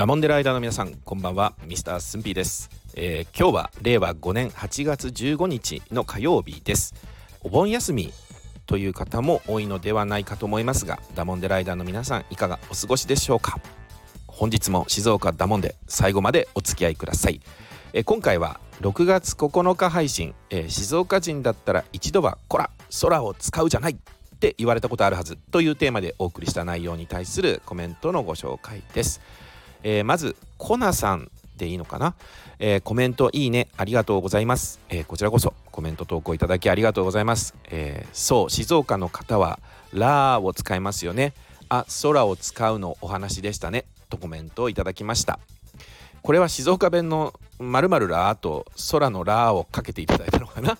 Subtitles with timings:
[0.00, 1.52] ダモンデライダーの皆さんこんばんは。
[1.66, 6.94] ミスタースンピーです、えー、今日は令和5年8月15日の火曜日です。
[7.42, 8.10] お盆休み
[8.64, 13.60] という方も多いのではないかと思いますがダモンデライダーの皆さんいかがお過ごしでしょうか？
[14.26, 17.42] 本日も静岡ダモンデ最後までお付き合いください、
[17.92, 22.70] えー、今回は6月9日配信、えー、静岡人だったら一度はこら
[23.02, 23.96] 空を使うじゃないっ
[24.38, 29.20] て言われたことあるはずというテーマでお送りした内容に対するコメントのご紹介です。
[29.82, 32.14] えー、まずコナさんでいいのかな、
[32.58, 39.60] えー、コメントいいねありがとうございます、えー、こちらこそコメント投稿いただきありがとうございます、えそう静岡の方は
[39.92, 41.32] ラーを使いますよね。
[41.68, 43.84] あ空を使うのお話でしたね。
[44.08, 45.38] とコメントをいただきました。
[46.22, 50.78] これは静岡弁のまるまるラーと空のラーをかけていただいたのかな？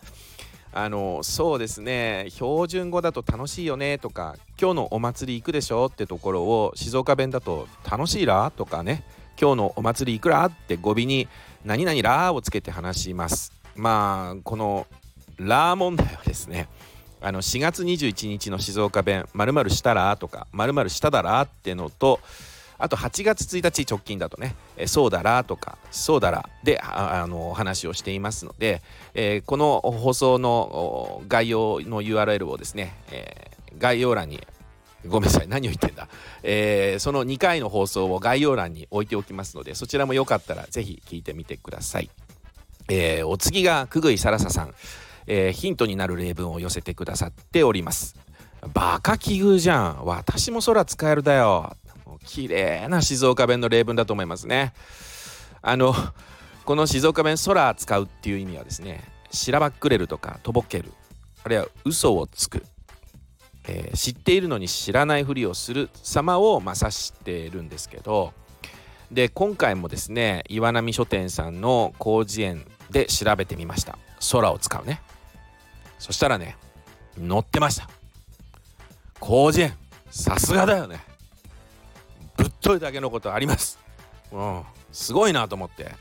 [0.73, 2.27] あのそうですね。
[2.31, 9.05] 標準語だと楽しいよねとか今日のお祭り行くでしょってところを静岡弁だと楽しいらとかね。
[9.41, 11.27] 今日のお祭りいくらって語尾に
[11.65, 13.53] 何々らをつけて話します。
[13.75, 14.87] まあこの
[15.39, 16.69] ラー問題はですね。
[17.23, 22.21] あの4月21日の静岡弁「まるしたら」とか「まるしただら」ってのと
[22.81, 28.83] あと8月1日直近だとね「そうだら」とか「そうだら」であの話をしていますので、
[29.15, 34.41] え、この放送の概要の URL をですね、え、概要欄に
[35.07, 36.09] ごめんなさい何を言ってんだ、
[36.43, 42.11] えー、その2回の放送を概要欄に置いておきますのでそちらもよかったらぜひ聞いてみてください、
[42.89, 44.75] えー、お次が久々井さらささん、
[45.27, 48.17] えー、ヒントになる例文を寄せてくださっております。
[48.75, 50.05] バカ奇遇じゃん。
[50.05, 51.75] 私も空使えるだよ。
[52.25, 54.73] 綺麗な静岡弁の例文だと思いますね。
[55.63, 55.95] あの
[56.65, 60.93] この静岡弁空使うっていう意味はですねしらばっくれるとかとぼける。
[61.43, 62.65] あるいは嘘をつく、
[63.67, 68.33] えー、知っているのに知らないふりをする様をまさしているんですけど。
[69.11, 73.99] で今回もですね岩波書店さんの広辞苑で調べてみました。
[74.31, 75.03] 空を使うね。
[75.99, 76.57] そしたらね
[77.17, 77.89] 載ってました。
[79.21, 79.73] 広辞苑
[80.11, 81.10] さすがだよね。
[82.61, 83.79] といだけのことあります。
[84.33, 84.63] うん、
[84.93, 85.93] すごいなと思って。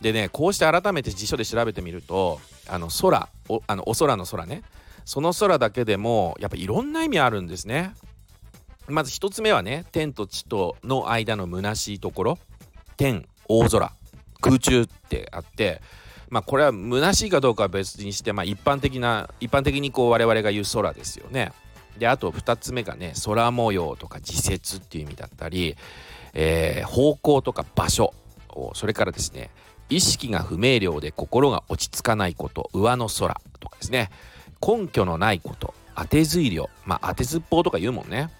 [0.00, 4.62] でねこうして改めて辞書で調べてみるとあの空おあのお空の空ね
[5.04, 7.94] その空だけでもやっぱいろんな意味あるんですね。
[8.88, 12.38] まず1つ目はね天と地との間の虚しいところ
[12.96, 13.92] 天大空
[14.40, 15.80] 空中ってあって
[16.28, 21.52] まあこれは虚しいかどうかは別にして、まあ、一般的な一般的にこう我々が言う空ですよね。
[21.98, 25.76] であと2つ目がね空模様とか時節っていう意味だったり、
[26.34, 28.14] えー、方向とか場所
[28.74, 29.50] それからですね
[29.88, 34.10] 意識が不明瞭で心が落ち着かないこと上の空とかですね
[34.66, 38.30] 根拠のないこと当てずいりょまあ当てずっぽうとか言うもんね。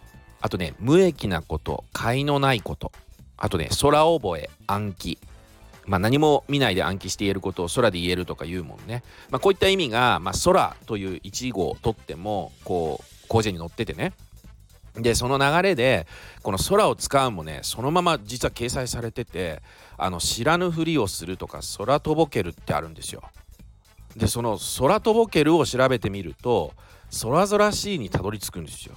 [0.40, 2.92] あとね無益なこと甲のないこと
[3.36, 5.18] あとね空覚え暗記。
[5.86, 14.12] まあ、何も見ないで暗記して言えることを空で言えるとか言うもんね、まあ、こういった意味が、まあ、空という一語をとってもこう広辞苑に載っててね。
[14.94, 16.06] でその流れで
[16.42, 19.62] この空を使うもねそのまま実は掲載されてて
[19.96, 23.22] あの知らぬふりをするとか空とぼけるってあるんですよ。
[24.16, 26.72] でその空とぼけるを調べてみると
[27.22, 28.94] 空空しいにたどり着くんですよ。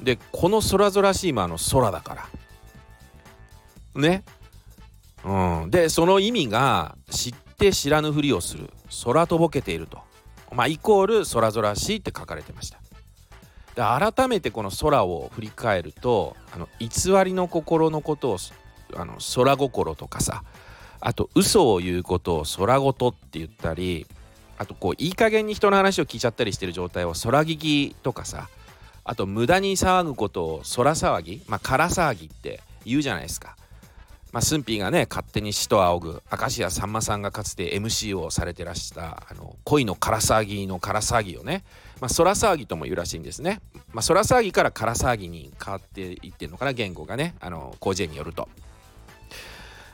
[0.00, 2.28] でこの空空しいもあの空だか
[3.94, 4.00] ら。
[4.00, 4.24] ね。
[5.24, 5.70] うん。
[5.70, 8.70] でその意味が知って知らぬふりをする。
[9.04, 9.98] 空とぼけていると。
[10.52, 12.79] まあイコール空空しいって書かれてました。
[13.82, 18.38] 改めてこの空を振り返るとあの偽りの心のことを
[18.96, 20.42] あの空心とかさ
[21.00, 24.06] あと嘘を言うことを空ごとって言ったり
[24.58, 28.48] あとこういい加減に人の話を聞いちゃったりしてる状態を空聞きとかさ
[29.04, 33.56] あと無駄に騒ぐことを空騒ぎまあ空騒ぎって言うじゃないですか。
[34.32, 41.64] まあ、スンピーがね勝手に死と仰ぐ明石家さんまさんがかつて MC をされてらしたあの恋のから騒ぎのから騒ぎをね、
[42.00, 43.60] まあ、空騒ぎとも言うらしいんですね、
[43.92, 48.48] まあ、空騒ぎからから騒ぎに変わっていってるのかな言語がねあの広辞苑によると。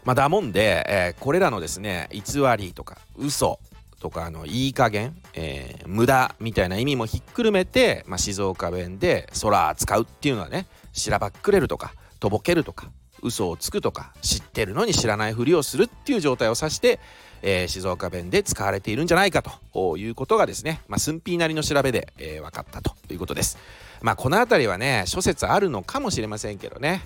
[0.05, 2.22] まあ、だもんで、えー、これらのですね偽
[2.56, 3.58] りとか嘘
[3.99, 12.88] とかあのいい加減、えー、無駄みたいな意味もひっくるめて、まあ、静岡弁で空使うっていうのはねしらばっくれるとかとぼけるとか
[13.26, 17.00] 嘘をつくとか知ってるのに知らないふりをするっていう状態を指して、
[17.43, 23.58] えー、静岡弁で使われているんじゃないかということがですね、まあ、寸ーなりの調べで、えー、分かったということです。
[24.02, 27.02] まあこの辺りはね諸説あるのかもしれませんけどね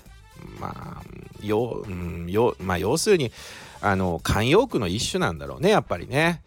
[0.59, 3.31] まあよ、うん、よまあ要するに
[3.81, 6.41] あの慣用句の一種なんだろうねやっぱりね。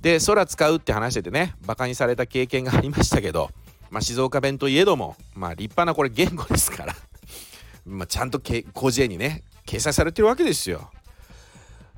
[0.00, 3.50] で空使うって話しててねバカにされた経験がありましたけど、
[3.90, 6.94] まあ、静岡弁といえどもまあ立派なこれ言語ですから
[7.88, 10.90] まあ、ちゃんと広辞苑にね掲載されてるわけですよ。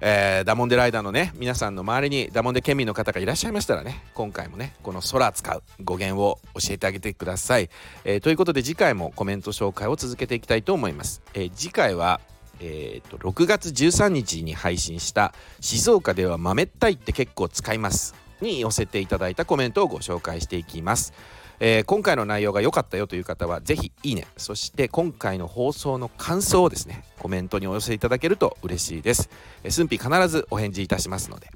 [0.03, 7.69] えー、ダモンデライダーのね皆さんの周りにダモンデ県民の方がいらっしゃいましたらね今回もねこの空使う語源を教えてあげてください、
[8.05, 12.21] えー、ということで次回もコメント紹介を続けていきたいと思います、えー、次回は
[12.63, 21.13] えーと、6月13日に配信した「静岡では豆ったいって結構使います」に寄せていただいたコメントをご紹介していきます。
[21.61, 24.27] えー、今回の内容が良かったよという方はぜひいいね。
[24.37, 29.31] そして今回の放送の感想をですねコメントにお寄せいただけると嬉しいです、
[29.63, 31.51] えー、寸必ずお返事いたしますので。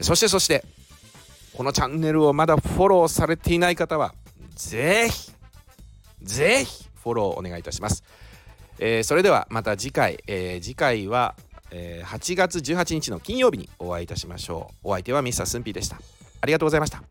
[0.00, 0.64] そしてそして
[1.56, 4.14] このチャンネルをまだフォローされていない方は
[4.54, 5.32] ぜひ
[6.22, 8.04] ぜひフォローお願いいたします、
[8.78, 11.34] えー、それではまた次回、えー、次回は、
[11.70, 14.88] えー、8月18日の金曜日にお会いいたしましょう。
[14.88, 15.96] お相手はミスタースンピーでした。
[16.40, 17.02] ありがとうございました。